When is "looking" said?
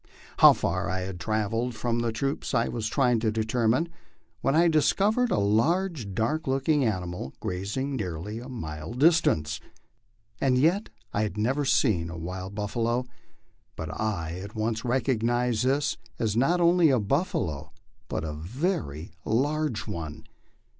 6.47-6.83